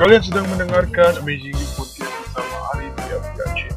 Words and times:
Kalian 0.00 0.24
sedang 0.24 0.48
mendengarkan 0.48 1.12
Amazing 1.20 1.52
You 1.52 1.68
Podcast 1.76 2.08
bersama 2.08 2.56
Arif 2.72 2.94
Yafiansyah. 3.04 3.76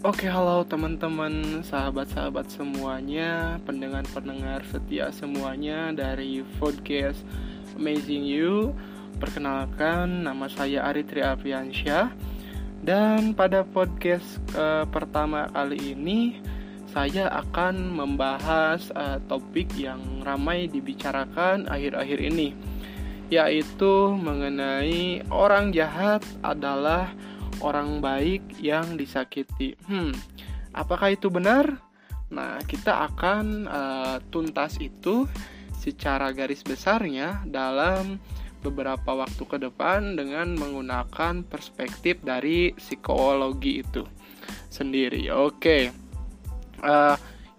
Oke, 0.00 0.32
halo 0.32 0.64
teman-teman, 0.64 1.60
sahabat-sahabat 1.60 2.48
semuanya, 2.48 3.60
pendengar-pendengar 3.68 4.64
setia 4.72 5.12
semuanya 5.12 5.92
dari 5.92 6.40
podcast 6.56 7.20
Amazing 7.76 8.24
You. 8.24 8.72
Perkenalkan, 9.16 10.28
nama 10.28 10.44
saya 10.44 10.84
Aritri 10.84 11.24
Apriansyah. 11.24 12.12
Dan 12.84 13.32
pada 13.32 13.64
podcast 13.64 14.36
uh, 14.52 14.84
pertama 14.84 15.48
kali 15.56 15.96
ini, 15.96 16.36
saya 16.92 17.32
akan 17.32 17.96
membahas 17.96 18.92
uh, 18.92 19.16
topik 19.24 19.72
yang 19.80 20.20
ramai 20.20 20.68
dibicarakan 20.68 21.64
akhir-akhir 21.64 22.28
ini, 22.28 22.52
yaitu 23.32 24.12
mengenai 24.12 25.24
orang 25.32 25.72
jahat 25.72 26.20
adalah 26.44 27.08
orang 27.64 28.04
baik 28.04 28.44
yang 28.60 29.00
disakiti. 29.00 29.80
Hmm, 29.88 30.12
apakah 30.76 31.16
itu 31.16 31.32
benar? 31.32 31.80
Nah, 32.28 32.60
kita 32.68 33.08
akan 33.08 33.64
uh, 33.64 34.16
tuntas 34.28 34.76
itu 34.76 35.24
secara 35.72 36.36
garis 36.36 36.60
besarnya 36.60 37.40
dalam 37.48 38.20
beberapa 38.64 39.16
waktu 39.16 39.42
ke 39.44 39.56
depan 39.60 40.16
dengan 40.16 40.56
menggunakan 40.56 41.44
perspektif 41.46 42.20
dari 42.24 42.72
psikologi 42.76 43.82
itu 43.84 44.04
sendiri. 44.70 45.28
Oke, 45.32 45.90
uh, 46.82 47.16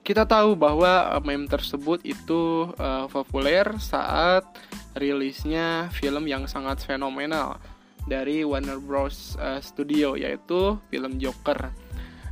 kita 0.08 0.24
tahu 0.24 0.56
bahwa 0.56 1.20
meme 1.24 1.52
tersebut 1.52 2.00
itu 2.08 2.72
uh, 2.80 3.12
populer 3.12 3.68
saat 3.82 4.48
rilisnya 4.96 5.92
film 5.92 6.26
yang 6.32 6.48
sangat 6.48 6.80
fenomenal 6.80 7.60
dari 8.08 8.48
Warner 8.48 8.80
Bros 8.80 9.36
uh, 9.36 9.60
Studio 9.60 10.16
yaitu 10.16 10.80
film 10.88 11.20
Joker. 11.20 11.87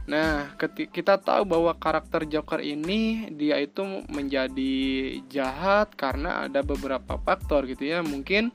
Nah, 0.05 0.53
kita 0.69 1.17
tahu 1.17 1.49
bahwa 1.49 1.73
karakter 1.73 2.29
Joker 2.29 2.61
ini 2.61 3.25
dia 3.33 3.57
itu 3.57 3.81
menjadi 4.05 4.75
jahat 5.25 5.97
karena 5.97 6.45
ada 6.45 6.61
beberapa 6.61 7.17
faktor 7.17 7.65
gitu 7.65 7.89
ya. 7.89 8.05
Mungkin 8.05 8.53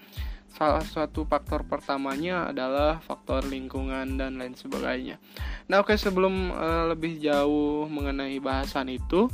salah 0.55 0.87
satu 0.87 1.27
faktor 1.27 1.67
pertamanya 1.67 2.55
adalah 2.55 3.03
faktor 3.03 3.47
lingkungan 3.51 4.15
dan 4.15 4.39
lain 4.39 4.55
sebagainya. 4.55 5.19
Nah, 5.67 5.83
oke 5.83 5.95
sebelum 5.98 6.55
uh, 6.55 6.95
lebih 6.95 7.19
jauh 7.19 7.91
mengenai 7.91 8.39
bahasan 8.39 8.87
itu, 8.95 9.27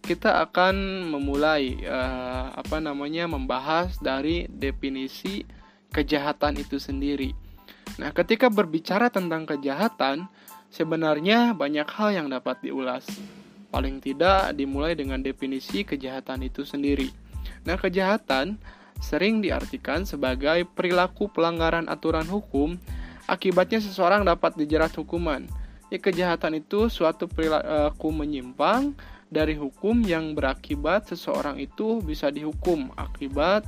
kita 0.00 0.40
akan 0.48 1.08
memulai 1.12 1.76
uh, 1.84 2.56
apa 2.56 2.80
namanya 2.80 3.28
membahas 3.28 4.00
dari 4.00 4.48
definisi 4.48 5.44
kejahatan 5.92 6.56
itu 6.56 6.80
sendiri. 6.80 7.36
Nah, 8.00 8.16
ketika 8.16 8.48
berbicara 8.48 9.12
tentang 9.12 9.44
kejahatan, 9.44 10.24
sebenarnya 10.70 11.52
banyak 11.52 11.86
hal 11.90 12.10
yang 12.14 12.26
dapat 12.30 12.62
diulas. 12.62 13.04
Paling 13.70 14.02
tidak 14.02 14.54
dimulai 14.54 14.98
dengan 14.98 15.22
definisi 15.22 15.86
kejahatan 15.86 16.46
itu 16.46 16.66
sendiri. 16.66 17.10
Nah, 17.62 17.78
kejahatan 17.78 18.58
sering 18.98 19.42
diartikan 19.42 20.02
sebagai 20.02 20.66
perilaku 20.74 21.30
pelanggaran 21.30 21.86
aturan 21.86 22.26
hukum, 22.26 22.78
akibatnya 23.30 23.78
seseorang 23.78 24.26
dapat 24.26 24.58
dijerat 24.58 24.90
hukuman. 24.98 25.46
Ya, 25.90 25.98
kejahatan 25.98 26.62
itu 26.62 26.86
suatu 26.86 27.26
perilaku 27.26 28.10
menyimpang 28.10 28.94
dari 29.30 29.54
hukum 29.54 30.02
yang 30.02 30.34
berakibat 30.34 31.06
seseorang 31.06 31.62
itu 31.62 32.02
bisa 32.02 32.34
dihukum 32.34 32.90
akibat 32.98 33.62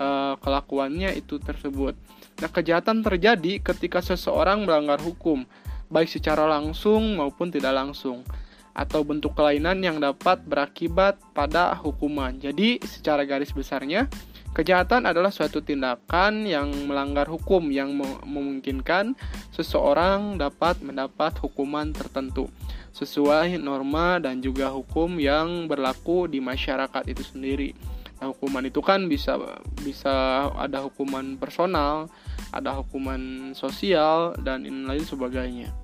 uh, 0.00 0.40
kelakuannya 0.40 1.12
itu 1.12 1.36
tersebut. 1.36 1.92
Nah, 2.40 2.48
kejahatan 2.48 3.04
terjadi 3.04 3.60
ketika 3.60 4.00
seseorang 4.00 4.64
melanggar 4.64 4.98
hukum, 5.04 5.44
baik 5.92 6.08
secara 6.08 6.48
langsung 6.48 7.20
maupun 7.20 7.52
tidak 7.52 7.76
langsung, 7.76 8.24
atau 8.72 9.04
bentuk 9.04 9.36
kelainan 9.36 9.84
yang 9.84 10.00
dapat 10.00 10.40
berakibat 10.48 11.20
pada 11.36 11.76
hukuman. 11.76 12.32
Jadi, 12.40 12.80
secara 12.80 13.28
garis 13.28 13.52
besarnya, 13.52 14.08
kejahatan 14.56 15.04
adalah 15.04 15.28
suatu 15.28 15.60
tindakan 15.60 16.48
yang 16.48 16.72
melanggar 16.88 17.28
hukum 17.28 17.68
yang 17.68 17.92
memungkinkan 18.24 19.12
seseorang 19.52 20.40
dapat 20.40 20.80
mendapat 20.80 21.36
hukuman 21.40 21.92
tertentu 21.92 22.48
sesuai 22.92 23.56
norma 23.56 24.20
dan 24.20 24.44
juga 24.44 24.68
hukum 24.68 25.16
yang 25.16 25.64
berlaku 25.64 26.28
di 26.28 26.44
masyarakat 26.44 27.08
itu 27.08 27.24
sendiri. 27.24 27.72
Nah, 28.20 28.30
hukuman 28.30 28.62
itu 28.62 28.78
kan 28.84 29.08
bisa 29.08 29.34
bisa 29.82 30.46
ada 30.54 30.84
hukuman 30.84 31.40
personal, 31.40 32.06
ada 32.54 32.70
hukuman 32.76 33.50
sosial 33.56 34.36
dan 34.44 34.62
lain 34.62 35.02
sebagainya. 35.02 35.81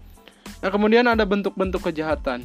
Nah, 0.58 0.70
kemudian 0.74 1.06
ada 1.06 1.22
bentuk-bentuk 1.22 1.92
kejahatan. 1.92 2.42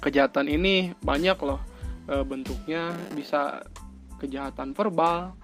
Kejahatan 0.00 0.48
ini 0.48 0.96
banyak 1.04 1.36
loh 1.44 1.60
e, 2.08 2.24
bentuknya, 2.24 2.94
bisa 3.12 3.64
kejahatan 4.16 4.72
verbal, 4.72 5.36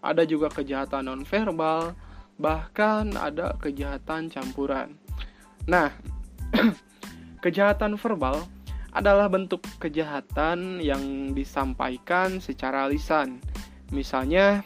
ada 0.00 0.22
juga 0.22 0.48
kejahatan 0.48 1.10
non 1.10 1.22
verbal, 1.26 1.92
bahkan 2.38 3.12
ada 3.18 3.58
kejahatan 3.58 4.30
campuran. 4.30 4.94
Nah, 5.66 5.90
Kejahatan 7.40 7.96
verbal 7.96 8.44
adalah 8.92 9.32
bentuk 9.32 9.64
kejahatan 9.80 10.76
yang 10.84 11.32
disampaikan 11.32 12.36
secara 12.36 12.84
lisan. 12.84 13.40
Misalnya, 13.88 14.60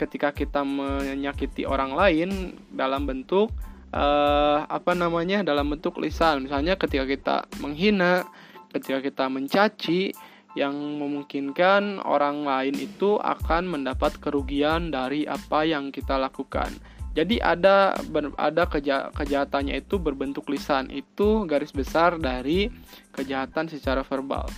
ketika 0.00 0.32
kita 0.32 0.64
menyakiti 0.64 1.68
orang 1.68 1.92
lain 1.92 2.30
dalam 2.72 3.04
bentuk 3.04 3.52
uh, 3.94 4.66
apa 4.66 4.92
namanya? 4.98 5.46
dalam 5.46 5.70
bentuk 5.70 6.02
lisan. 6.02 6.50
Misalnya 6.50 6.74
ketika 6.74 7.06
kita 7.06 7.36
menghina, 7.62 8.26
ketika 8.74 8.98
kita 8.98 9.24
mencaci 9.30 10.10
yang 10.58 10.74
memungkinkan 10.74 12.02
orang 12.02 12.46
lain 12.46 12.74
itu 12.78 13.18
akan 13.18 13.70
mendapat 13.70 14.18
kerugian 14.22 14.90
dari 14.90 15.26
apa 15.26 15.66
yang 15.66 15.90
kita 15.94 16.18
lakukan. 16.18 16.70
Jadi 17.14 17.38
ada 17.38 17.94
ada 18.34 18.66
keja, 18.66 19.14
kejahatannya 19.14 19.78
itu 19.86 20.02
berbentuk 20.02 20.50
lisan. 20.50 20.90
Itu 20.90 21.46
garis 21.46 21.70
besar 21.70 22.18
dari 22.18 22.66
kejahatan 23.14 23.70
secara 23.70 24.02
verbal. 24.02 24.50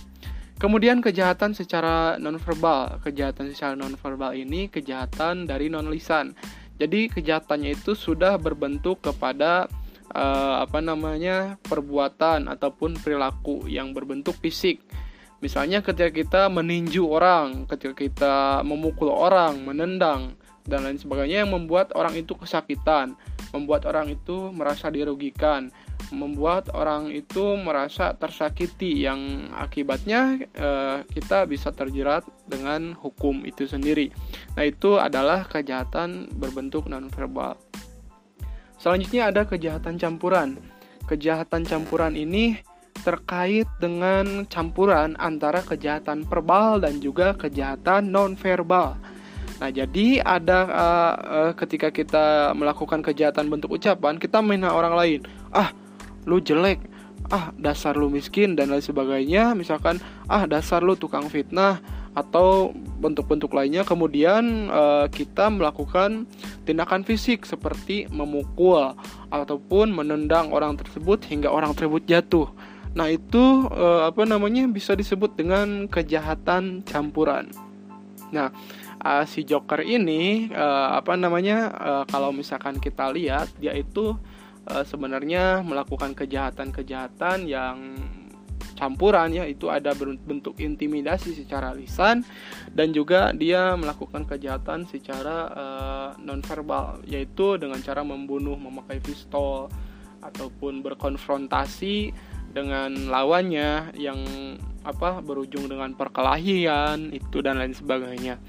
Kemudian 0.57 1.05
kejahatan 1.05 1.53
secara 1.53 2.17
nonverbal. 2.17 2.97
Kejahatan 3.05 3.53
secara 3.53 3.77
nonverbal 3.77 4.33
ini 4.33 4.73
kejahatan 4.73 5.45
dari 5.45 5.69
non 5.69 5.85
lisan. 5.93 6.33
Jadi 6.77 7.09
kejahatannya 7.09 7.73
itu 7.73 7.97
sudah 7.97 8.37
berbentuk 8.37 9.01
kepada 9.01 9.65
uh, 10.13 10.61
apa 10.61 10.77
namanya 10.79 11.57
perbuatan 11.65 12.47
ataupun 12.47 13.01
perilaku 13.01 13.65
yang 13.65 13.91
berbentuk 13.97 14.37
fisik. 14.37 14.85
Misalnya 15.37 15.85
ketika 15.85 16.09
kita 16.09 16.41
meninju 16.49 17.05
orang, 17.05 17.69
ketika 17.69 17.93
kita 17.93 18.35
memukul 18.65 19.13
orang, 19.13 19.61
menendang, 19.61 20.33
dan 20.67 20.83
lain 20.83 20.99
sebagainya 20.99 21.47
yang 21.47 21.51
membuat 21.55 21.95
orang 21.95 22.13
itu 22.19 22.35
kesakitan, 22.35 23.15
membuat 23.55 23.87
orang 23.87 24.11
itu 24.11 24.51
merasa 24.51 24.91
dirugikan, 24.91 25.71
membuat 26.11 26.71
orang 26.75 27.11
itu 27.11 27.55
merasa 27.55 28.13
tersakiti 28.15 29.03
yang 29.07 29.51
akibatnya 29.55 30.39
eh, 30.53 30.97
kita 31.07 31.47
bisa 31.47 31.71
terjerat 31.71 32.27
dengan 32.45 32.93
hukum 32.95 33.47
itu 33.47 33.65
sendiri. 33.67 34.11
Nah, 34.59 34.63
itu 34.67 34.99
adalah 34.99 35.47
kejahatan 35.47 36.31
berbentuk 36.35 36.87
nonverbal. 36.91 37.55
Selanjutnya 38.77 39.33
ada 39.33 39.47
kejahatan 39.47 39.97
campuran. 39.97 40.61
Kejahatan 41.07 41.63
campuran 41.65 42.13
ini 42.13 42.59
terkait 43.01 43.69
dengan 43.79 44.43
campuran 44.49 45.15
antara 45.21 45.61
kejahatan 45.61 46.25
verbal 46.25 46.81
dan 46.81 46.99
juga 46.99 47.33
kejahatan 47.37 48.09
nonverbal. 48.09 48.97
Nah, 49.57 49.69
jadi 49.73 50.21
ada 50.21 50.59
uh, 50.69 51.13
uh, 51.17 51.51
ketika 51.57 51.89
kita 51.89 52.53
melakukan 52.53 53.01
kejahatan 53.01 53.49
bentuk 53.49 53.73
ucapan, 53.73 54.21
kita 54.21 54.37
menghina 54.37 54.69
orang 54.69 54.93
lain. 54.93 55.19
Ah, 55.49 55.73
lu 56.29 56.37
jelek. 56.37 56.77
Ah, 57.33 57.51
dasar 57.57 57.97
lu 57.97 58.07
miskin 58.07 58.53
dan 58.53 58.69
lain 58.69 58.85
sebagainya. 58.85 59.57
Misalkan, 59.57 59.97
ah, 60.29 60.45
dasar 60.45 60.85
lu 60.85 60.93
tukang 60.93 61.25
fitnah 61.25 61.81
atau 62.13 62.73
bentuk-bentuk 63.01 63.53
lainnya. 63.53 63.85
Kemudian 63.85 64.73
uh, 64.73 65.05
kita 65.05 65.53
melakukan 65.53 66.25
tindakan 66.65 67.05
fisik 67.05 67.45
seperti 67.45 68.09
memukul 68.09 68.97
ataupun 69.29 69.93
menendang 69.93 70.49
orang 70.49 70.73
tersebut 70.81 71.21
hingga 71.29 71.53
orang 71.53 71.77
tersebut 71.77 72.09
jatuh. 72.09 72.49
Nah, 72.97 73.13
itu 73.13 73.69
uh, 73.69 74.09
apa 74.09 74.25
namanya 74.25 74.65
bisa 74.65 74.97
disebut 74.97 75.37
dengan 75.37 75.85
kejahatan 75.85 76.81
campuran. 76.81 77.53
Nah, 78.33 78.49
uh, 79.01 79.25
si 79.25 79.43
Joker 79.45 79.81
ini 79.83 80.49
uh, 80.53 80.97
apa 80.97 81.13
namanya 81.17 81.57
uh, 81.73 82.03
kalau 82.07 82.33
misalkan 82.33 82.77
kita 82.81 83.09
lihat 83.13 83.49
dia 83.57 83.73
itu 83.73 84.17
uh, 84.69 84.83
sebenarnya 84.85 85.61
melakukan 85.61 86.13
kejahatan-kejahatan 86.13 87.47
yang 87.49 87.77
campuran 88.77 89.33
ya 89.33 89.49
itu 89.49 89.73
ada 89.73 89.97
bentuk 89.97 90.53
intimidasi 90.61 91.33
secara 91.33 91.73
lisan 91.73 92.21
dan 92.69 92.93
juga 92.93 93.33
dia 93.33 93.73
melakukan 93.73 94.29
kejahatan 94.29 94.85
secara 94.85 95.37
uh, 95.49 96.09
nonverbal 96.21 97.01
yaitu 97.09 97.57
dengan 97.57 97.81
cara 97.81 98.05
membunuh 98.05 98.53
memakai 98.53 99.01
pistol 99.01 99.73
ataupun 100.21 100.85
berkonfrontasi 100.85 102.13
dengan 102.53 103.09
lawannya 103.09 103.97
yang 103.97 104.19
apa 104.85 105.19
berujung 105.19 105.67
dengan 105.67 105.91
perkelahian 105.97 107.11
itu 107.11 107.43
dan 107.43 107.59
lain 107.59 107.75
sebagainya. 107.75 108.39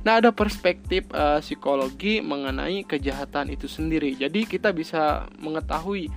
Nah, 0.00 0.20
ada 0.20 0.32
perspektif 0.32 1.04
uh, 1.12 1.44
psikologi 1.44 2.24
mengenai 2.24 2.88
kejahatan 2.88 3.52
itu 3.52 3.68
sendiri. 3.68 4.16
Jadi 4.16 4.48
kita 4.48 4.72
bisa 4.72 5.28
mengetahui 5.36 6.08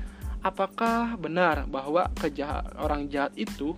apakah 0.44 1.16
benar 1.20 1.68
bahwa 1.68 2.08
kejahat 2.20 2.68
orang 2.80 3.08
jahat 3.12 3.32
itu 3.36 3.76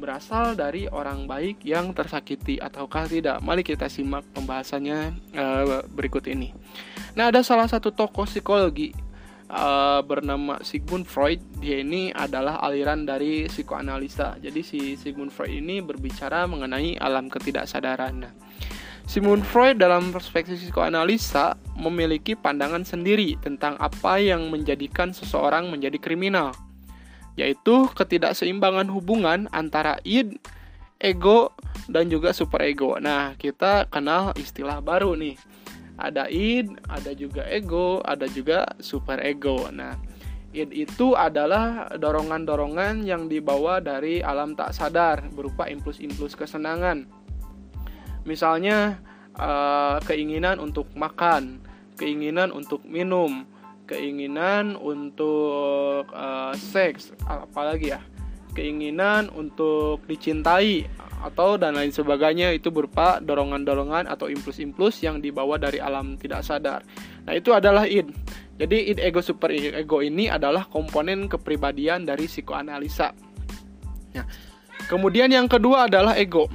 berasal 0.00 0.56
dari 0.56 0.88
orang 0.88 1.28
baik 1.28 1.60
yang 1.66 1.92
tersakiti 1.92 2.56
ataukah 2.56 3.04
tidak. 3.04 3.36
Mari 3.44 3.60
kita 3.60 3.90
simak 3.92 4.24
pembahasannya 4.32 5.12
uh, 5.36 5.84
berikut 5.92 6.24
ini. 6.30 6.56
Nah, 7.18 7.28
ada 7.28 7.44
salah 7.44 7.68
satu 7.68 7.92
tokoh 7.92 8.24
psikologi 8.24 8.96
uh, 9.50 10.00
bernama 10.00 10.62
Sigmund 10.64 11.04
Freud. 11.04 11.42
Dia 11.60 11.84
ini 11.84 12.14
adalah 12.14 12.62
aliran 12.64 13.04
dari 13.04 13.50
psikoanalisa. 13.50 14.40
Jadi 14.40 14.60
si 14.64 14.80
Sigmund 14.96 15.34
Freud 15.34 15.52
ini 15.52 15.84
berbicara 15.84 16.48
mengenai 16.48 16.96
alam 16.96 17.28
ketidaksadaran. 17.28 18.14
Nah, 18.24 18.32
Sigmund 19.10 19.42
Freud 19.42 19.82
dalam 19.82 20.14
perspektif 20.14 20.62
psikoanalisa 20.62 21.58
memiliki 21.74 22.38
pandangan 22.38 22.86
sendiri 22.86 23.34
tentang 23.42 23.74
apa 23.82 24.22
yang 24.22 24.46
menjadikan 24.54 25.10
seseorang 25.10 25.66
menjadi 25.66 25.98
kriminal, 25.98 26.54
yaitu 27.34 27.90
ketidakseimbangan 27.90 28.86
hubungan 28.86 29.50
antara 29.50 29.98
id, 30.06 30.38
ego, 31.02 31.50
dan 31.90 32.06
juga 32.06 32.30
superego. 32.30 33.02
Nah, 33.02 33.34
kita 33.34 33.90
kenal 33.90 34.30
istilah 34.38 34.78
baru 34.78 35.18
nih 35.18 35.34
ada 35.98 36.30
id, 36.30 36.70
ada 36.86 37.10
juga 37.10 37.42
ego, 37.50 37.98
ada 38.06 38.30
juga 38.30 38.62
super 38.78 39.18
ego. 39.26 39.74
Nah, 39.74 39.98
id 40.54 40.70
itu 40.70 41.18
adalah 41.18 41.90
dorongan-dorongan 41.98 43.02
yang 43.02 43.26
dibawa 43.26 43.82
dari 43.82 44.22
alam 44.22 44.54
tak 44.54 44.70
sadar 44.70 45.26
berupa 45.34 45.66
impuls-impuls 45.66 46.38
kesenangan. 46.38 47.18
Misalnya 48.30 49.02
uh, 49.34 49.98
keinginan 50.06 50.62
untuk 50.62 50.86
makan, 50.94 51.58
keinginan 51.98 52.54
untuk 52.54 52.86
minum, 52.86 53.42
keinginan 53.90 54.78
untuk 54.78 56.06
uh, 56.14 56.54
seks, 56.54 57.10
apalagi 57.26 57.90
ya, 57.90 57.98
keinginan 58.54 59.34
untuk 59.34 60.06
dicintai 60.06 60.86
atau 61.20 61.60
dan 61.60 61.74
lain 61.76 61.90
sebagainya 61.90 62.54
itu 62.54 62.72
berupa 62.72 63.18
dorongan-dorongan 63.18 64.06
atau 64.06 64.30
impuls-impuls 64.30 65.02
yang 65.04 65.18
dibawa 65.18 65.58
dari 65.58 65.82
alam 65.82 66.14
tidak 66.14 66.46
sadar. 66.46 66.86
Nah, 67.26 67.34
itu 67.34 67.50
adalah 67.50 67.84
id. 67.84 68.08
Jadi 68.56 68.94
id 68.94 68.98
ego 69.02 69.20
super 69.24 69.50
ego 69.52 70.04
ini 70.04 70.30
adalah 70.30 70.70
komponen 70.70 71.26
kepribadian 71.26 72.06
dari 72.06 72.30
psikoanalisa. 72.30 73.10
Ya. 74.14 74.24
Kemudian 74.88 75.28
yang 75.32 75.48
kedua 75.48 75.90
adalah 75.90 76.16
ego. 76.16 76.48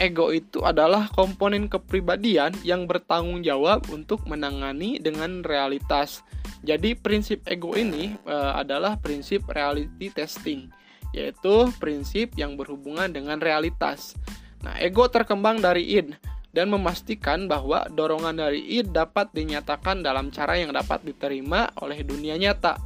Ego 0.00 0.32
itu 0.32 0.64
adalah 0.64 1.12
komponen 1.12 1.68
kepribadian 1.68 2.56
yang 2.64 2.88
bertanggung 2.88 3.44
jawab 3.44 3.84
untuk 3.92 4.24
menangani 4.24 4.96
dengan 4.96 5.44
realitas. 5.44 6.24
Jadi 6.64 6.96
prinsip 6.96 7.44
ego 7.44 7.76
ini 7.76 8.16
e, 8.24 8.36
adalah 8.56 8.96
prinsip 8.96 9.44
reality 9.50 10.08
testing 10.08 10.70
yaitu 11.12 11.68
prinsip 11.76 12.32
yang 12.40 12.56
berhubungan 12.56 13.12
dengan 13.12 13.36
realitas. 13.36 14.16
Nah, 14.64 14.80
ego 14.80 15.04
terkembang 15.12 15.60
dari 15.60 15.84
id 16.00 16.16
dan 16.56 16.72
memastikan 16.72 17.44
bahwa 17.44 17.84
dorongan 17.92 18.40
dari 18.48 18.64
id 18.80 18.96
dapat 18.96 19.28
dinyatakan 19.36 20.00
dalam 20.00 20.32
cara 20.32 20.56
yang 20.56 20.72
dapat 20.72 21.04
diterima 21.04 21.68
oleh 21.84 22.00
dunia 22.00 22.40
nyata. 22.40 22.80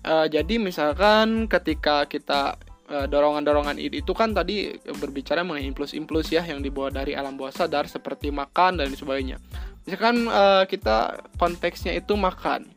E, 0.00 0.32
jadi 0.32 0.56
misalkan 0.56 1.44
ketika 1.52 2.08
kita 2.08 2.56
dorongan-dorongan 2.84 3.80
id 3.80 4.04
itu 4.04 4.12
kan 4.12 4.36
tadi 4.36 4.76
berbicara 5.00 5.40
mengenai 5.40 5.72
impuls-impuls 5.72 6.28
ya 6.28 6.44
yang 6.44 6.60
dibawa 6.60 6.92
dari 6.92 7.16
alam 7.16 7.32
bawah 7.34 7.52
sadar 7.52 7.88
seperti 7.88 8.28
makan 8.28 8.76
dan 8.76 8.92
sebagainya. 8.92 9.40
Misalkan 9.88 10.28
e, 10.28 10.44
kita 10.68 11.24
konteksnya 11.40 11.96
itu 11.96 12.12
makan 12.12 12.68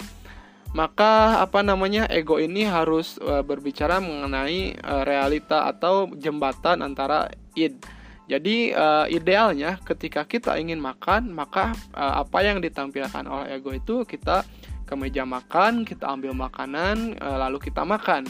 maka 0.76 1.40
apa 1.40 1.64
namanya 1.64 2.10
ego 2.12 2.38
ini 2.38 2.68
harus 2.68 3.16
uh, 3.24 3.42
berbicara 3.42 4.04
mengenai 4.04 4.76
uh, 4.84 5.04
realita 5.08 5.66
atau 5.70 6.12
jembatan 6.14 6.84
antara 6.84 7.32
id. 7.56 7.80
Jadi 8.28 8.76
uh, 8.76 9.08
idealnya 9.08 9.80
ketika 9.88 10.28
kita 10.28 10.60
ingin 10.60 10.84
makan, 10.84 11.32
maka 11.32 11.72
uh, 11.96 12.20
apa 12.20 12.44
yang 12.44 12.60
ditampilkan 12.60 13.24
oleh 13.24 13.56
ego 13.56 13.72
itu 13.72 14.04
kita 14.04 14.44
ke 14.84 14.94
meja 15.00 15.24
makan, 15.24 15.88
kita 15.88 16.12
ambil 16.12 16.36
makanan, 16.36 17.16
uh, 17.24 17.38
lalu 17.48 17.58
kita 17.72 17.88
makan. 17.88 18.28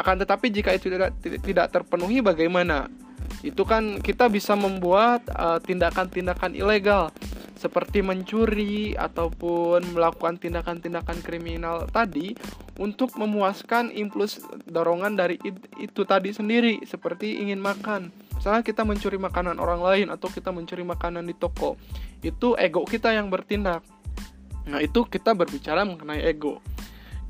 Akan 0.00 0.16
tetapi 0.16 0.48
jika 0.48 0.72
itu 0.72 0.88
tidak 0.88 1.12
tidak 1.20 1.66
terpenuhi 1.68 2.24
bagaimana? 2.24 2.88
Itu 3.44 3.68
kan 3.68 4.00
kita 4.00 4.32
bisa 4.32 4.56
membuat 4.56 5.28
tindakan-tindakan 5.68 6.56
uh, 6.56 6.60
ilegal 6.60 7.12
seperti 7.60 8.00
mencuri 8.00 8.96
ataupun 8.96 9.92
melakukan 9.92 10.40
tindakan-tindakan 10.40 11.20
kriminal 11.20 11.84
tadi 11.92 12.32
untuk 12.80 13.12
memuaskan 13.20 13.92
impuls 13.92 14.40
dorongan 14.64 15.12
dari 15.12 15.36
itu 15.76 16.08
tadi 16.08 16.32
sendiri 16.32 16.80
seperti 16.88 17.44
ingin 17.44 17.60
makan. 17.60 18.08
Misalnya 18.40 18.64
kita 18.64 18.88
mencuri 18.88 19.20
makanan 19.20 19.60
orang 19.60 19.84
lain 19.84 20.08
atau 20.08 20.32
kita 20.32 20.48
mencuri 20.48 20.80
makanan 20.80 21.28
di 21.28 21.36
toko. 21.36 21.76
Itu 22.24 22.56
ego 22.56 22.88
kita 22.88 23.12
yang 23.12 23.28
bertindak. 23.28 23.84
Nah, 24.64 24.80
itu 24.80 25.04
kita 25.04 25.36
berbicara 25.36 25.84
mengenai 25.84 26.24
ego. 26.24 26.64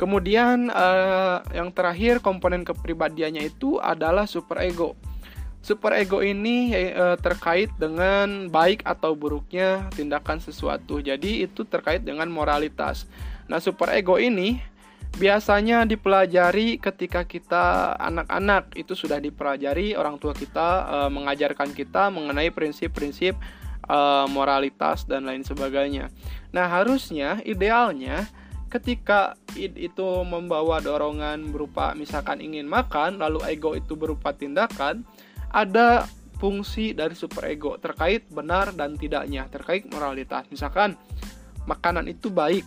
Kemudian 0.01 0.73
uh, 0.73 1.45
yang 1.53 1.69
terakhir 1.77 2.25
komponen 2.25 2.65
kepribadiannya 2.65 3.53
itu 3.53 3.77
adalah 3.77 4.25
super 4.25 4.57
ego. 4.65 4.97
Super 5.61 5.93
ego 6.01 6.25
ini 6.25 6.73
e, 6.73 7.21
terkait 7.21 7.69
dengan 7.77 8.49
baik 8.49 8.81
atau 8.81 9.13
buruknya 9.13 9.93
tindakan 9.93 10.41
sesuatu. 10.41 11.05
Jadi 11.05 11.45
itu 11.45 11.69
terkait 11.69 12.01
dengan 12.01 12.33
moralitas. 12.33 13.05
Nah, 13.45 13.61
super 13.61 13.93
ego 13.93 14.17
ini 14.17 14.57
biasanya 15.21 15.85
dipelajari 15.85 16.81
ketika 16.81 17.29
kita 17.29 17.93
anak-anak. 18.01 18.73
Itu 18.73 18.97
sudah 18.97 19.21
dipelajari 19.21 19.93
orang 20.01 20.17
tua 20.17 20.33
kita 20.33 20.89
e, 20.89 20.99
mengajarkan 21.13 21.77
kita 21.77 22.09
mengenai 22.09 22.49
prinsip-prinsip 22.49 23.37
e, 23.85 23.99
moralitas 24.33 25.05
dan 25.05 25.29
lain 25.29 25.45
sebagainya. 25.45 26.09
Nah, 26.57 26.73
harusnya 26.73 27.45
idealnya 27.45 28.25
ketika 28.71 29.35
id 29.59 29.75
itu 29.75 30.09
membawa 30.23 30.79
dorongan 30.79 31.51
berupa 31.51 31.93
misalkan 31.99 32.39
ingin 32.39 32.71
makan, 32.71 33.19
lalu 33.19 33.43
ego 33.51 33.75
itu 33.75 33.99
berupa 33.99 34.31
tindakan, 34.31 35.03
ada 35.51 36.07
fungsi 36.41 36.97
dari 36.97 37.13
superego 37.13 37.77
terkait 37.77 38.31
benar 38.33 38.73
dan 38.73 38.97
tidaknya 38.97 39.51
terkait 39.51 39.85
moralitas. 39.91 40.49
Misalkan 40.49 40.97
makanan 41.69 42.09
itu 42.09 42.33
baik 42.33 42.65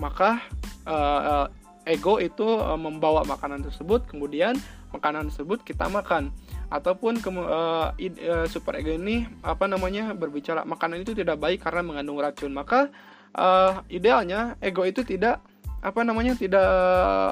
maka 0.00 0.40
uh, 0.88 1.44
ego 1.84 2.16
itu 2.16 2.46
uh, 2.46 2.80
membawa 2.80 3.26
makanan 3.28 3.60
tersebut 3.60 4.08
kemudian 4.08 4.56
makanan 4.96 5.28
tersebut 5.28 5.60
kita 5.66 5.90
makan. 5.92 6.32
Ataupun 6.70 7.18
ke, 7.18 7.28
uh, 7.34 7.90
uh, 7.92 8.46
super 8.46 8.78
ego 8.78 8.94
ini 8.94 9.26
apa 9.42 9.66
namanya 9.66 10.14
berbicara 10.14 10.62
makanan 10.64 11.02
itu 11.02 11.12
tidak 11.12 11.36
baik 11.42 11.60
karena 11.60 11.82
mengandung 11.84 12.22
racun. 12.22 12.54
Maka 12.54 12.88
uh, 13.34 13.82
idealnya 13.90 14.56
ego 14.62 14.86
itu 14.86 15.02
tidak 15.02 15.42
apa 15.80 16.04
namanya 16.04 16.36
tidak 16.36 16.68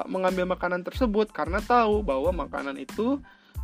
mengambil 0.09 0.49
makanan 0.49 0.81
tersebut 0.81 1.29
karena 1.29 1.61
tahu 1.61 2.01
bahwa 2.01 2.45
makanan 2.45 2.81
itu 2.81 3.21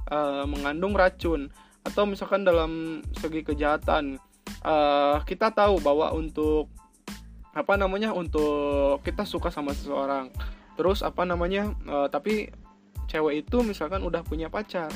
uh, 0.09 0.45
mengandung 0.45 0.93
racun. 0.93 1.49
Atau 1.85 2.09
misalkan 2.09 2.45
dalam 2.45 3.01
segi 3.17 3.45
kejahatan 3.45 4.17
uh, 4.65 5.21
kita 5.25 5.53
tahu 5.53 5.81
bahwa 5.81 6.13
untuk 6.13 6.69
apa 7.55 7.77
namanya 7.77 8.13
untuk 8.13 9.01
kita 9.01 9.25
suka 9.25 9.49
sama 9.49 9.73
seseorang. 9.73 10.29
Terus 10.77 11.01
apa 11.01 11.25
namanya 11.25 11.73
uh, 11.89 12.09
tapi 12.09 12.49
cewek 13.09 13.45
itu 13.45 13.61
misalkan 13.61 14.01
udah 14.01 14.25
punya 14.25 14.49
pacar 14.49 14.89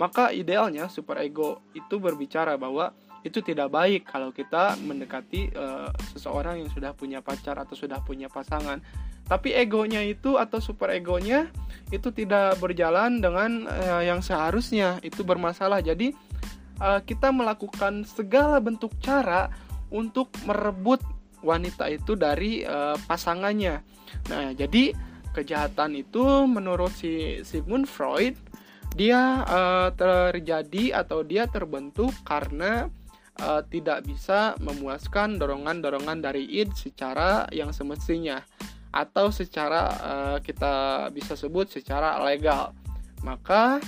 maka 0.00 0.32
idealnya 0.32 0.88
super 0.88 1.20
ego 1.20 1.60
itu 1.76 2.00
berbicara 2.00 2.56
bahwa 2.56 2.90
itu 3.22 3.38
tidak 3.38 3.70
baik 3.70 4.10
kalau 4.10 4.34
kita 4.34 4.74
mendekati 4.82 5.54
uh, 5.54 5.90
seseorang 6.14 6.62
yang 6.62 6.70
sudah 6.74 6.90
punya 6.94 7.22
pacar 7.22 7.54
atau 7.58 7.78
sudah 7.78 8.02
punya 8.02 8.26
pasangan. 8.26 8.82
Tapi 9.22 9.54
egonya 9.54 10.02
itu 10.02 10.36
atau 10.36 10.58
super 10.58 10.90
egonya 10.90 11.46
itu 11.94 12.10
tidak 12.10 12.58
berjalan 12.58 13.22
dengan 13.22 13.70
uh, 13.70 14.02
yang 14.02 14.18
seharusnya. 14.20 14.98
Itu 15.06 15.22
bermasalah. 15.22 15.80
Jadi 15.80 16.10
uh, 16.82 16.98
kita 17.06 17.30
melakukan 17.30 18.02
segala 18.02 18.58
bentuk 18.58 18.90
cara 18.98 19.48
untuk 19.94 20.34
merebut 20.42 20.98
wanita 21.46 21.90
itu 21.90 22.18
dari 22.18 22.66
uh, 22.66 22.98
pasangannya. 23.06 23.82
Nah, 24.30 24.50
jadi 24.54 24.94
kejahatan 25.32 25.96
itu 25.96 26.44
menurut 26.44 26.92
si 26.92 27.40
Sigmund 27.46 27.88
Freud 27.88 28.36
dia 28.92 29.40
uh, 29.48 29.88
terjadi 29.96 31.00
atau 31.00 31.24
dia 31.24 31.48
terbentuk 31.48 32.12
karena 32.28 32.92
uh, 33.42 33.62
tidak 33.66 34.06
bisa 34.06 34.54
memuaskan 34.62 35.36
dorongan-dorongan 35.36 36.22
dari 36.22 36.46
id 36.46 36.70
secara 36.78 37.50
yang 37.50 37.74
semestinya 37.74 38.38
atau 38.92 39.32
secara 39.32 39.82
uh, 39.98 40.38
kita 40.38 41.08
bisa 41.10 41.34
sebut 41.34 41.66
secara 41.66 42.22
legal. 42.22 42.70
Maka 43.26 43.82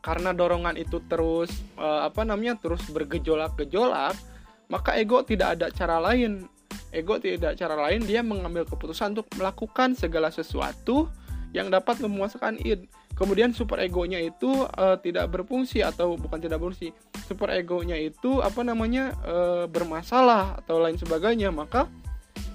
karena 0.00 0.32
dorongan 0.32 0.78
itu 0.80 1.02
terus 1.04 1.52
uh, 1.76 2.08
apa 2.08 2.24
namanya 2.24 2.56
terus 2.56 2.80
bergejolak-gejolak, 2.88 4.16
maka 4.72 4.96
ego 4.96 5.20
tidak 5.26 5.58
ada 5.58 5.66
cara 5.74 6.00
lain. 6.00 6.48
Ego 6.88 7.20
tidak 7.20 7.60
cara 7.60 7.76
lain 7.76 8.00
dia 8.08 8.24
mengambil 8.24 8.64
keputusan 8.64 9.12
untuk 9.12 9.28
melakukan 9.36 9.92
segala 9.92 10.32
sesuatu 10.32 11.10
yang 11.52 11.68
dapat 11.68 12.00
memuaskan 12.00 12.56
id. 12.64 12.88
Kemudian 13.18 13.50
super 13.50 13.82
egonya 13.82 14.22
itu 14.22 14.62
uh, 14.62 14.94
tidak 15.02 15.34
berfungsi 15.34 15.82
atau 15.82 16.14
bukan 16.14 16.38
tidak 16.38 16.62
berfungsi. 16.62 16.94
Super 17.26 17.50
egonya 17.50 17.98
itu 17.98 18.38
apa 18.38 18.62
namanya 18.62 19.10
uh, 19.26 19.66
bermasalah 19.66 20.62
atau 20.62 20.78
lain 20.78 20.94
sebagainya, 20.94 21.50
maka 21.50 21.90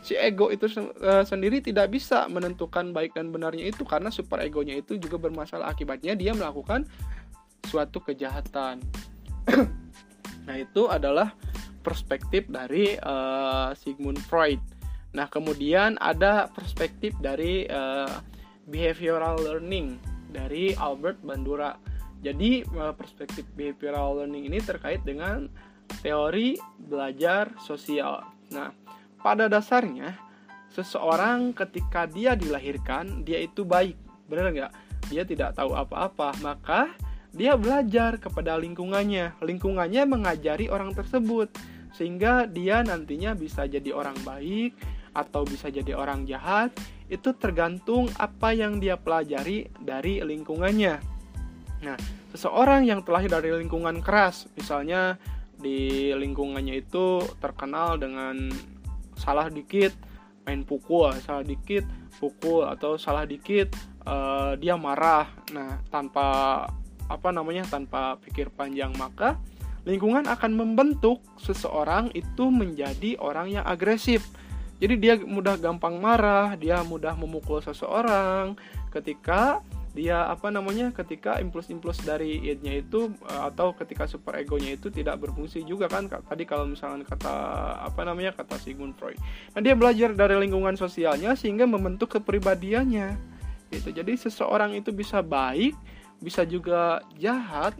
si 0.07 0.15
ego 0.15 0.55
itu 0.55 0.71
uh, 1.03 1.27
sendiri 1.27 1.59
tidak 1.59 1.91
bisa 1.91 2.31
menentukan 2.31 2.95
baik 2.95 3.11
dan 3.11 3.35
benarnya 3.35 3.75
itu 3.75 3.83
karena 3.83 4.07
super 4.07 4.39
egonya 4.39 4.79
itu 4.79 4.95
juga 4.95 5.19
bermasalah 5.19 5.67
akibatnya 5.67 6.15
dia 6.15 6.31
melakukan 6.31 6.87
suatu 7.67 7.99
kejahatan. 7.99 8.79
nah, 10.47 10.55
itu 10.55 10.87
adalah 10.87 11.35
perspektif 11.83 12.47
dari 12.47 12.95
uh, 13.03 13.75
Sigmund 13.75 14.23
Freud. 14.31 14.63
Nah, 15.11 15.27
kemudian 15.27 15.99
ada 15.99 16.47
perspektif 16.55 17.11
dari 17.19 17.67
uh, 17.67 18.07
behavioral 18.71 19.43
learning 19.43 20.12
dari 20.33 20.73
Albert 20.73 21.21
Bandura. 21.21 21.77
Jadi 22.25 22.65
eh, 22.65 22.93
perspektif 22.97 23.45
behavioral 23.53 24.25
learning 24.25 24.49
ini 24.49 24.59
terkait 24.59 25.05
dengan 25.05 25.45
teori 26.01 26.57
belajar 26.81 27.53
sosial. 27.61 28.25
Nah, 28.49 28.73
pada 29.21 29.45
dasarnya 29.45 30.17
seseorang 30.73 31.53
ketika 31.53 32.09
dia 32.09 32.33
dilahirkan 32.33 33.21
dia 33.21 33.37
itu 33.45 33.61
baik, 33.61 33.93
benar 34.25 34.49
nggak? 34.49 34.73
Dia 35.13 35.23
tidak 35.27 35.53
tahu 35.53 35.77
apa-apa, 35.77 36.33
maka 36.41 36.89
dia 37.29 37.53
belajar 37.53 38.17
kepada 38.17 38.57
lingkungannya. 38.57 39.37
Lingkungannya 39.43 40.09
mengajari 40.09 40.71
orang 40.73 40.97
tersebut 40.97 41.53
sehingga 41.93 42.49
dia 42.49 42.81
nantinya 42.81 43.37
bisa 43.37 43.69
jadi 43.69 43.93
orang 43.93 44.17
baik 44.25 44.73
atau 45.13 45.45
bisa 45.45 45.69
jadi 45.69 45.93
orang 45.93 46.25
jahat 46.25 46.73
itu 47.07 47.33
tergantung 47.37 48.09
apa 48.17 48.51
yang 48.57 48.81
dia 48.81 48.97
pelajari 48.97 49.69
dari 49.77 50.25
lingkungannya. 50.25 50.97
Nah, 51.85 51.97
seseorang 52.33 52.89
yang 52.89 53.05
terlahir 53.05 53.29
dari 53.29 53.53
lingkungan 53.53 54.01
keras, 54.01 54.49
misalnya 54.57 55.21
di 55.59 56.09
lingkungannya 56.11 56.81
itu 56.81 57.21
terkenal 57.37 58.01
dengan 58.01 58.49
salah 59.15 59.47
dikit 59.47 59.93
main 60.43 60.65
pukul, 60.65 61.13
salah 61.23 61.45
dikit 61.45 61.85
pukul 62.17 62.65
atau 62.67 62.97
salah 62.97 63.23
dikit 63.29 63.71
uh, 64.07 64.57
dia 64.57 64.75
marah. 64.75 65.29
Nah, 65.53 65.79
tanpa 65.93 66.65
apa 67.11 67.29
namanya 67.29 67.67
tanpa 67.67 68.15
pikir 68.23 68.49
panjang 68.49 68.95
maka 68.95 69.35
lingkungan 69.83 70.23
akan 70.23 70.55
membentuk 70.55 71.19
seseorang 71.35 72.09
itu 72.15 72.47
menjadi 72.47 73.19
orang 73.19 73.59
yang 73.59 73.65
agresif 73.67 74.31
jadi 74.81 74.95
dia 74.97 75.13
mudah 75.21 75.55
gampang 75.59 75.97
marah, 76.01 76.57
dia 76.57 76.81
mudah 76.81 77.13
memukul 77.13 77.61
seseorang 77.61 78.57
ketika 78.89 79.61
dia 79.93 80.25
apa 80.25 80.49
namanya 80.49 80.89
ketika 80.89 81.37
impuls-impuls 81.37 82.01
dari 82.01 82.41
id-nya 82.41 82.81
itu 82.81 83.13
eh, 83.29 83.41
atau 83.45 83.77
ketika 83.77 84.09
super 84.09 84.33
egonya 84.41 84.73
itu 84.73 84.89
tidak 84.89 85.21
berfungsi 85.21 85.61
juga 85.61 85.85
kan 85.85 86.09
tadi 86.09 86.49
kalau 86.49 86.65
misalnya 86.65 87.05
kata 87.05 87.33
apa 87.85 88.01
namanya 88.01 88.33
kata 88.33 88.57
Sigmund 88.57 88.97
Freud. 88.97 89.21
Nah, 89.53 89.61
dia 89.61 89.77
belajar 89.77 90.17
dari 90.17 90.33
lingkungan 90.41 90.73
sosialnya 90.73 91.37
sehingga 91.37 91.69
membentuk 91.69 92.17
kepribadiannya. 92.17 93.13
Gitu. 93.69 93.89
Jadi 93.93 94.17
seseorang 94.17 94.73
itu 94.73 94.89
bisa 94.89 95.21
baik, 95.21 95.77
bisa 96.17 96.41
juga 96.45 97.01
jahat 97.17 97.77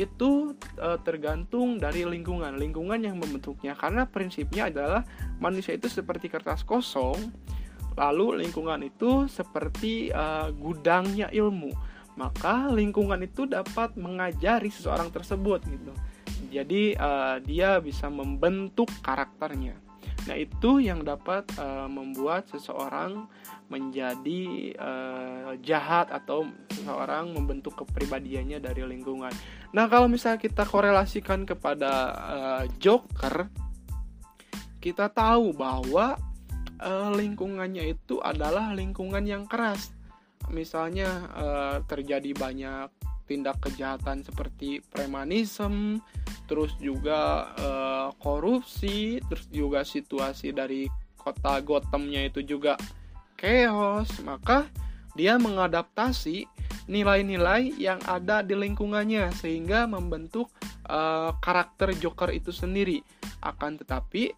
itu 0.00 0.56
e, 0.80 0.88
tergantung 1.04 1.76
dari 1.76 2.08
lingkungan, 2.08 2.56
lingkungan 2.56 3.00
yang 3.00 3.20
membentuknya. 3.20 3.76
Karena 3.76 4.08
prinsipnya 4.08 4.72
adalah 4.72 5.04
manusia 5.36 5.76
itu 5.76 5.92
seperti 5.92 6.32
kertas 6.32 6.64
kosong, 6.64 7.18
lalu 7.98 8.40
lingkungan 8.40 8.80
itu 8.86 9.28
seperti 9.28 10.08
e, 10.08 10.24
gudangnya 10.56 11.28
ilmu. 11.28 11.72
Maka 12.16 12.72
lingkungan 12.72 13.20
itu 13.24 13.44
dapat 13.44 13.96
mengajari 13.96 14.72
seseorang 14.72 15.12
tersebut 15.12 15.60
gitu. 15.68 15.92
Jadi 16.48 16.96
e, 16.96 17.10
dia 17.44 17.76
bisa 17.84 18.08
membentuk 18.08 18.88
karakternya. 19.04 19.89
Nah, 20.28 20.36
itu 20.36 20.84
yang 20.84 21.00
dapat 21.02 21.48
uh, 21.56 21.88
membuat 21.88 22.46
seseorang 22.52 23.24
menjadi 23.70 24.74
uh, 24.76 25.52
jahat 25.62 26.10
atau 26.10 26.44
seseorang 26.74 27.32
membentuk 27.32 27.78
kepribadiannya 27.80 28.58
dari 28.60 28.82
lingkungan. 28.84 29.32
Nah, 29.72 29.86
kalau 29.86 30.10
misalnya 30.10 30.42
kita 30.42 30.66
korelasikan 30.66 31.46
kepada 31.46 31.92
uh, 32.14 32.64
Joker, 32.82 33.48
kita 34.82 35.08
tahu 35.12 35.54
bahwa 35.54 36.18
uh, 36.80 37.10
lingkungannya 37.14 37.94
itu 37.94 38.18
adalah 38.20 38.72
lingkungan 38.76 39.22
yang 39.24 39.44
keras. 39.46 39.92
Misalnya 40.50 41.30
uh, 41.36 41.76
terjadi 41.86 42.34
banyak 42.34 42.99
tindak 43.30 43.62
kejahatan 43.62 44.26
seperti 44.26 44.82
premanisme, 44.90 46.02
terus 46.50 46.74
juga 46.82 47.54
uh, 47.54 48.10
korupsi, 48.18 49.22
terus 49.30 49.46
juga 49.54 49.86
situasi 49.86 50.50
dari 50.50 50.90
kota 51.14 51.62
Gothamnya 51.62 52.26
itu 52.26 52.42
juga 52.42 52.74
chaos, 53.38 54.10
maka 54.26 54.66
dia 55.14 55.38
mengadaptasi 55.38 56.50
nilai-nilai 56.90 57.70
yang 57.78 58.02
ada 58.02 58.42
di 58.42 58.58
lingkungannya 58.58 59.30
sehingga 59.38 59.86
membentuk 59.86 60.50
uh, 60.90 61.30
karakter 61.38 61.94
Joker 61.94 62.34
itu 62.34 62.50
sendiri. 62.50 62.98
Akan 63.46 63.78
tetapi 63.78 64.34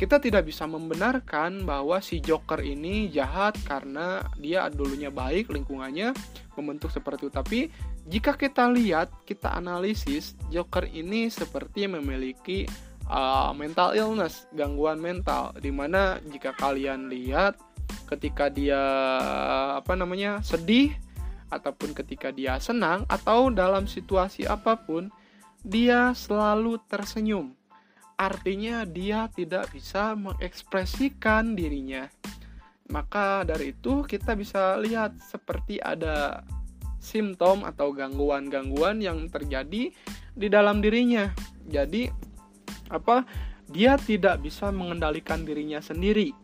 kita 0.00 0.16
tidak 0.16 0.48
bisa 0.48 0.64
membenarkan 0.64 1.68
bahwa 1.68 2.00
si 2.00 2.24
Joker 2.24 2.64
ini 2.64 3.12
jahat 3.12 3.60
karena 3.68 4.24
dia 4.40 4.64
dulunya 4.72 5.12
baik 5.12 5.52
lingkungannya 5.52 6.16
membentuk 6.56 6.88
seperti 6.88 7.28
itu. 7.28 7.32
Tapi 7.36 7.60
jika 8.08 8.32
kita 8.32 8.72
lihat, 8.72 9.12
kita 9.28 9.52
analisis, 9.52 10.40
Joker 10.48 10.88
ini 10.88 11.28
seperti 11.28 11.84
memiliki 11.84 12.64
uh, 13.12 13.52
mental 13.52 13.92
illness, 13.92 14.48
gangguan 14.56 14.96
mental, 14.96 15.52
di 15.60 15.68
mana 15.68 16.16
jika 16.32 16.56
kalian 16.56 17.12
lihat 17.12 17.60
ketika 18.08 18.48
dia 18.48 18.80
apa 19.76 19.92
namanya 20.00 20.40
sedih 20.40 20.96
ataupun 21.52 21.92
ketika 21.92 22.32
dia 22.32 22.56
senang 22.56 23.04
atau 23.04 23.52
dalam 23.52 23.84
situasi 23.84 24.48
apa 24.48 24.80
pun, 24.80 25.12
dia 25.60 26.16
selalu 26.16 26.80
tersenyum. 26.88 27.59
Artinya 28.20 28.84
dia 28.84 29.32
tidak 29.32 29.72
bisa 29.72 30.12
mengekspresikan 30.12 31.56
dirinya. 31.56 32.04
Maka 32.92 33.48
dari 33.48 33.72
itu 33.72 34.04
kita 34.04 34.36
bisa 34.36 34.76
lihat 34.76 35.16
seperti 35.24 35.80
ada 35.80 36.44
simptom 37.00 37.64
atau 37.64 37.96
gangguan-gangguan 37.96 39.00
yang 39.00 39.32
terjadi 39.32 39.88
di 40.36 40.48
dalam 40.52 40.84
dirinya. 40.84 41.32
Jadi 41.64 42.12
apa? 42.92 43.24
Dia 43.70 43.96
tidak 43.96 44.44
bisa 44.44 44.68
mengendalikan 44.68 45.46
dirinya 45.46 45.80
sendiri 45.80 46.34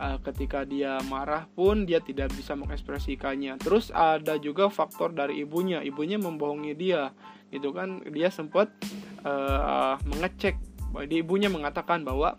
uh, 0.00 0.18
ketika 0.24 0.64
dia 0.64 0.96
marah 1.06 1.44
pun 1.52 1.84
dia 1.84 2.00
tidak 2.00 2.32
bisa 2.32 2.56
mengekspresikannya. 2.56 3.60
Terus 3.60 3.92
ada 3.92 4.40
juga 4.40 4.72
faktor 4.72 5.12
dari 5.12 5.44
ibunya, 5.44 5.84
ibunya 5.84 6.16
membohongi 6.16 6.72
dia, 6.72 7.12
gitu 7.52 7.76
kan? 7.76 8.00
Dia 8.08 8.32
sempat 8.32 8.72
uh, 9.22 10.00
mengecek, 10.08 10.56
jadi 10.94 11.22
ibunya 11.22 11.46
mengatakan 11.46 12.02
bahwa 12.02 12.34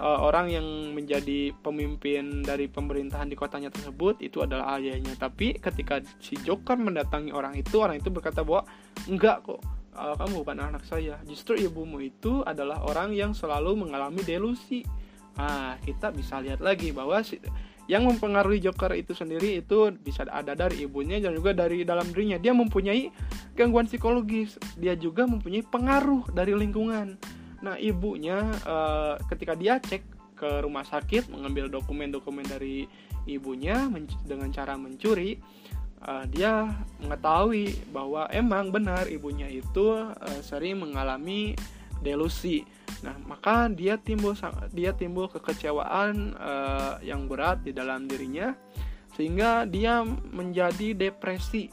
uh, 0.00 0.18
orang 0.24 0.48
yang 0.48 0.66
menjadi 0.96 1.52
pemimpin 1.60 2.40
dari 2.40 2.70
pemerintahan 2.70 3.28
di 3.28 3.36
kotanya 3.36 3.68
tersebut 3.68 4.24
itu 4.24 4.40
adalah 4.40 4.80
ayahnya. 4.80 5.12
Tapi 5.20 5.60
ketika 5.60 6.00
si 6.18 6.40
Joker 6.40 6.80
mendatangi 6.80 7.34
orang 7.36 7.58
itu, 7.60 7.76
orang 7.80 8.00
itu 8.00 8.08
berkata 8.08 8.40
bahwa 8.40 8.64
enggak 9.04 9.44
kok. 9.44 9.60
Uh, 9.90 10.14
kamu 10.16 10.46
bukan 10.46 10.58
anak 10.70 10.86
saya. 10.86 11.18
Justru 11.26 11.58
ibumu 11.58 11.98
itu 12.00 12.46
adalah 12.46 12.80
orang 12.86 13.10
yang 13.12 13.34
selalu 13.34 13.74
mengalami 13.74 14.22
delusi 14.22 14.86
Nah, 15.40 15.80
kita 15.80 16.12
bisa 16.12 16.36
lihat 16.44 16.60
lagi 16.60 16.92
bahwa 16.92 17.24
yang 17.88 18.04
mempengaruhi 18.06 18.60
Joker 18.62 18.92
itu 18.92 19.16
sendiri 19.16 19.64
itu 19.64 19.88
bisa 19.98 20.28
ada 20.28 20.52
dari 20.52 20.84
ibunya 20.84 21.16
dan 21.16 21.32
juga 21.32 21.56
dari 21.56 21.82
dalam 21.82 22.12
dirinya. 22.12 22.36
Dia 22.36 22.52
mempunyai 22.52 23.08
gangguan 23.56 23.88
psikologis. 23.88 24.60
Dia 24.76 24.94
juga 25.00 25.24
mempunyai 25.24 25.64
pengaruh 25.64 26.28
dari 26.30 26.52
lingkungan. 26.54 27.16
Nah, 27.60 27.76
ibunya 27.76 28.40
uh, 28.64 29.20
ketika 29.28 29.52
dia 29.52 29.76
cek 29.76 30.02
ke 30.36 30.64
rumah 30.64 30.84
sakit 30.84 31.28
mengambil 31.28 31.68
dokumen-dokumen 31.68 32.48
dari 32.48 32.88
ibunya 33.28 33.84
dengan 34.24 34.48
cara 34.48 34.80
mencuri, 34.80 35.36
uh, 36.08 36.24
dia 36.24 36.72
mengetahui 37.04 37.92
bahwa 37.92 38.24
emang 38.32 38.72
benar 38.72 39.04
ibunya 39.12 39.46
itu 39.52 39.92
uh, 39.92 40.40
sering 40.40 40.80
mengalami 40.80 41.52
delusi. 42.00 42.64
Nah, 43.04 43.16
maka 43.28 43.68
dia 43.68 44.00
timbul 44.00 44.32
dia 44.72 44.96
timbul 44.96 45.28
kekecewaan 45.28 46.32
uh, 46.40 46.96
yang 47.04 47.28
berat 47.28 47.60
di 47.60 47.76
dalam 47.76 48.08
dirinya 48.08 48.56
sehingga 49.12 49.68
dia 49.68 50.00
menjadi 50.32 50.96
depresi 50.96 51.68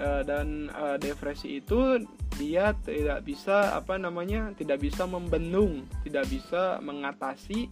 dan 0.00 0.72
uh, 0.72 0.96
depresi 0.96 1.60
itu 1.60 2.00
dia 2.40 2.72
tidak 2.80 3.20
bisa 3.28 3.76
apa 3.76 4.00
namanya 4.00 4.56
tidak 4.56 4.80
bisa 4.80 5.04
membendung 5.04 5.84
tidak 6.00 6.24
bisa 6.32 6.80
mengatasi 6.80 7.68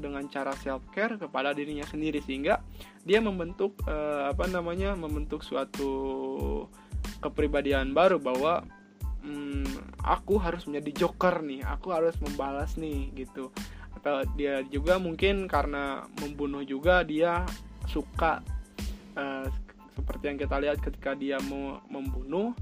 dengan 0.00 0.26
cara 0.26 0.52
self 0.58 0.82
care 0.90 1.14
kepada 1.20 1.54
dirinya 1.54 1.86
sendiri. 1.86 2.18
Sehingga 2.24 2.60
dia 3.04 3.22
membentuk 3.22 3.78
uh, 3.86 4.32
apa 4.32 4.48
namanya 4.50 4.98
membentuk 4.98 5.44
suatu 5.46 5.92
kepribadian 7.22 7.94
baru 7.94 8.18
bahwa 8.18 8.66
hmm, 9.22 10.02
aku 10.02 10.38
harus 10.38 10.66
menjadi 10.66 11.06
joker 11.06 11.42
nih 11.42 11.62
aku 11.62 11.94
harus 11.94 12.16
membalas 12.18 12.74
nih 12.74 13.12
gitu. 13.14 13.54
Atau 13.98 14.26
dia 14.38 14.62
juga 14.70 14.98
mungkin 14.98 15.50
karena 15.50 16.06
membunuh 16.22 16.62
juga 16.62 17.02
dia 17.02 17.42
suka 17.86 18.42
uh, 19.18 19.46
seperti 19.98 20.24
yang 20.30 20.38
kita 20.38 20.56
lihat 20.62 20.78
ketika 20.78 21.10
dia 21.18 21.42
mau 21.50 21.82
membunuh 21.90 22.54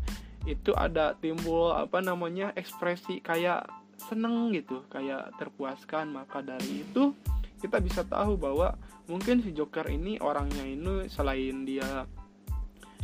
itu 0.47 0.71
ada 0.79 1.19
timbul 1.19 1.75
apa 1.75 1.99
namanya 1.99 2.55
ekspresi 2.55 3.19
kayak 3.19 3.67
seneng 3.99 4.55
gitu 4.55 4.87
kayak 4.89 5.35
terpuaskan 5.37 6.15
maka 6.15 6.41
dari 6.45 6.87
itu 6.87 7.13
kita 7.59 7.83
bisa 7.83 8.07
tahu 8.07 8.39
bahwa 8.39 8.77
mungkin 9.11 9.43
si 9.43 9.51
Joker 9.51 9.89
ini 9.91 10.21
orangnya 10.23 10.63
ini 10.63 11.11
selain 11.11 11.67
dia 11.67 12.07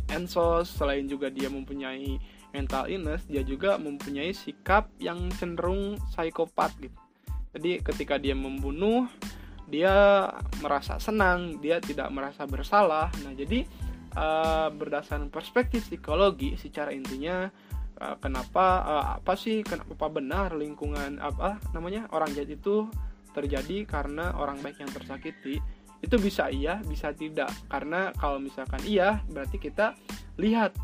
ensos 0.07 0.71
selain 0.71 1.09
juga 1.09 1.27
dia 1.27 1.49
mempunyai 1.49 2.21
mental 2.53 2.87
illness 2.87 3.25
dia 3.25 3.41
juga 3.41 3.75
mempunyai 3.81 4.31
sikap 4.31 4.87
yang 5.01 5.27
cenderung 5.35 5.97
psikopat 6.13 6.71
gitu. 6.79 6.99
Jadi 7.53 7.71
ketika 7.81 8.15
dia 8.17 8.37
membunuh 8.37 9.09
dia 9.65 10.29
merasa 10.61 11.01
senang 11.01 11.57
dia 11.57 11.81
tidak 11.81 12.13
merasa 12.13 12.45
bersalah. 12.45 13.09
Nah 13.25 13.33
jadi 13.33 13.65
uh, 14.15 14.69
berdasarkan 14.73 15.29
perspektif 15.29 15.89
psikologi 15.89 16.55
secara 16.57 16.93
intinya 16.93 17.49
uh, 17.99 18.15
kenapa 18.17 18.65
uh, 18.83 19.05
apa 19.21 19.33
sih 19.37 19.61
kenapa 19.65 20.09
benar 20.09 20.53
lingkungan 20.57 21.21
apa 21.21 21.61
namanya 21.75 22.09
orang 22.13 22.31
jahat 22.33 22.57
itu 22.57 22.89
terjadi 23.33 23.89
karena 23.89 24.33
orang 24.37 24.61
baik 24.61 24.81
yang 24.81 24.91
tersakiti? 24.93 25.57
Itu 26.03 26.19
bisa 26.19 26.51
iya 26.51 26.83
bisa 26.85 27.15
tidak. 27.15 27.49
Karena 27.71 28.13
kalau 28.15 28.37
misalkan 28.37 28.83
iya 28.85 29.23
berarti 29.31 29.57
kita 29.57 29.97
lihat 30.37 30.75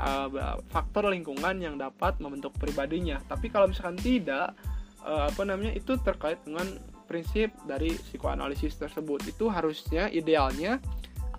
uh, 0.00 0.56
faktor 0.72 1.10
lingkungan 1.12 1.60
yang 1.60 1.76
dapat 1.76 2.16
membentuk 2.22 2.56
pribadinya. 2.56 3.20
Tapi 3.28 3.52
kalau 3.52 3.68
misalkan 3.68 4.00
tidak 4.00 4.56
uh, 5.04 5.28
apa 5.28 5.42
namanya 5.44 5.76
itu 5.76 5.98
terkait 6.00 6.40
dengan 6.46 6.66
prinsip 7.10 7.50
dari 7.66 7.90
psikoanalisis 7.98 8.78
tersebut. 8.78 9.26
Itu 9.26 9.50
harusnya 9.50 10.06
idealnya 10.14 10.78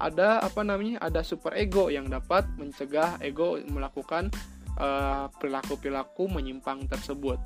ada 0.01 0.41
apa 0.41 0.65
namanya 0.65 0.98
ada 0.98 1.22
super 1.22 1.53
ego 1.53 1.93
yang 1.93 2.10
dapat 2.10 2.50
mencegah 2.58 3.22
ego 3.22 3.62
melakukan 3.70 4.34
uh, 4.81 5.29
perilaku-perilaku 5.38 6.25
menyimpang 6.25 6.89
tersebut. 6.89 7.38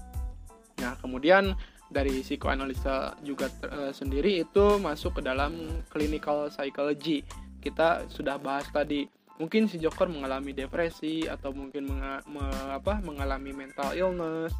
Nah, 0.79 0.95
kemudian 0.99 1.55
dari 1.91 2.23
psikoanalisa 2.23 3.19
juga 3.21 3.51
uh, 3.67 3.91
sendiri 3.91 4.41
itu 4.41 4.79
masuk 4.81 5.19
ke 5.19 5.21
dalam 5.27 5.83
clinical 5.91 6.49
psychology. 6.49 7.21
Kita 7.61 8.07
sudah 8.09 8.37
bahas 8.37 8.67
tadi, 8.69 9.05
mungkin 9.37 9.67
si 9.67 9.81
Joker 9.81 10.07
mengalami 10.09 10.53
depresi 10.53 11.25
atau 11.25 11.51
mungkin 11.51 11.89
menga 11.89 12.21
me 12.29 12.45
apa, 12.73 13.01
mengalami 13.01 13.51
mental 13.51 13.93
illness 13.97 14.53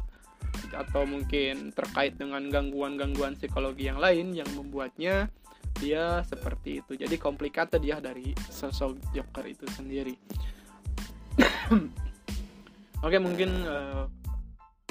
atau 0.72 1.06
mungkin 1.06 1.70
terkait 1.70 2.18
dengan 2.18 2.42
gangguan-gangguan 2.50 3.38
psikologi 3.38 3.86
yang 3.86 4.00
lain 4.00 4.34
yang 4.34 4.48
membuatnya 4.56 5.30
dia 5.78 6.24
seperti 6.26 6.82
itu. 6.84 6.92
Jadi 6.96 7.16
komplikated 7.20 7.82
ya 7.84 8.00
dari 8.00 8.32
sosok 8.36 8.98
Joker 9.12 9.44
itu 9.46 9.66
sendiri. 9.72 10.14
Oke 13.06 13.18
mungkin 13.20 13.50
uh, 13.68 14.08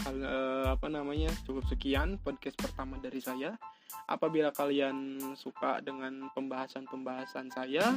uh, 0.05 0.65
apa 0.69 0.87
namanya 0.87 1.33
cukup 1.43 1.65
sekian 1.67 2.21
podcast 2.21 2.57
pertama 2.57 2.97
dari 3.01 3.19
saya. 3.19 3.57
Apabila 4.05 4.53
kalian 4.53 5.17
suka 5.33 5.81
dengan 5.81 6.29
pembahasan-pembahasan 6.37 7.49
saya 7.49 7.95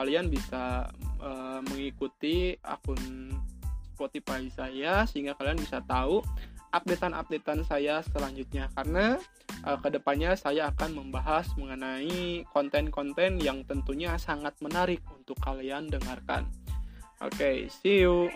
kalian 0.00 0.32
bisa 0.32 0.88
uh, 1.20 1.60
mengikuti 1.70 2.56
akun 2.64 3.36
Spotify 3.92 4.48
saya 4.48 5.04
sehingga 5.04 5.36
kalian 5.36 5.60
bisa 5.60 5.84
tahu 5.84 6.24
updatean-updatean 6.70 7.66
saya 7.66 8.02
selanjutnya 8.06 8.70
karena 8.78 9.18
uh, 9.66 9.78
ke 9.78 9.88
depannya 9.90 10.38
saya 10.38 10.70
akan 10.70 10.96
membahas 10.96 11.50
mengenai 11.58 12.46
konten-konten 12.50 13.42
yang 13.42 13.66
tentunya 13.66 14.14
sangat 14.16 14.54
menarik 14.62 15.02
untuk 15.10 15.38
kalian 15.42 15.90
dengarkan. 15.90 16.46
Oke, 17.20 17.36
okay, 17.36 17.56
see 17.68 18.06
you. 18.06 18.32